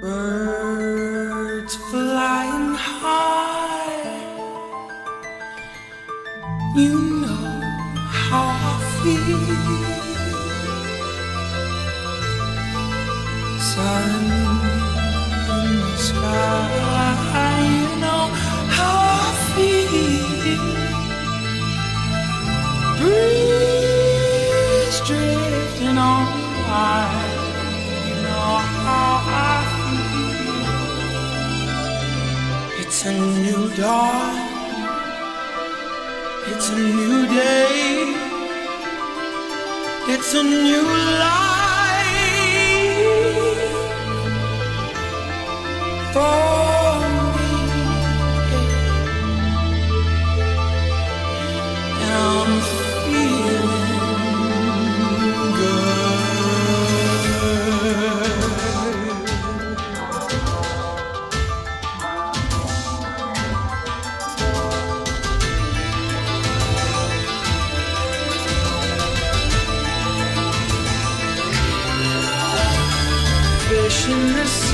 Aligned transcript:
Birds 0.00 1.76
flying 1.90 2.74
high. 2.74 4.00
You 6.74 7.20
know 7.20 7.60
how 8.08 8.48
I 8.48 8.80
feel. 9.02 9.44
Sun 13.60 14.24
in 15.58 15.70
the 15.80 15.96
sky. 15.98 17.66
You 17.68 17.88
know 18.00 18.24
how 18.76 18.94
I 19.20 19.22
feel. 19.52 20.64
Breeze 22.98 24.98
drifting 25.06 25.98
on 25.98 26.26
by. 26.66 27.29
It's 33.02 33.08
a 33.08 33.12
new 33.14 33.74
dawn. 33.76 34.36
It's 36.48 36.68
a 36.68 36.76
new 36.76 37.26
day. 37.28 38.14
It's 40.08 40.34
a 40.34 40.42
new 40.42 40.82
life 41.24 41.62
for 46.12 46.59
in 74.10 74.32
the. 74.34 74.69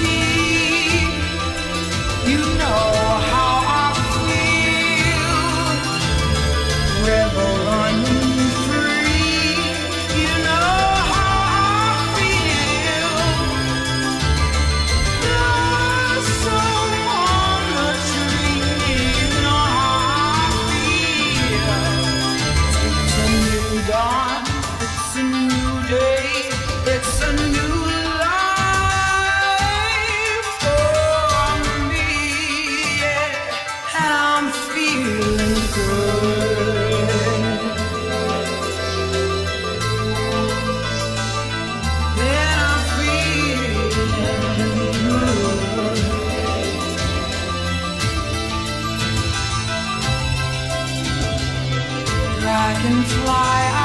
I 52.58 52.72
can 52.80 53.02
fly. 53.02 53.75